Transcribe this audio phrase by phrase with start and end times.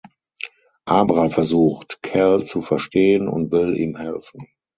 [0.87, 4.47] Abra versucht, Cal zu verstehen, und will ihm helfen.